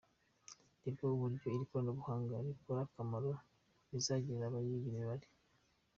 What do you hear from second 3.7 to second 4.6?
rizagirira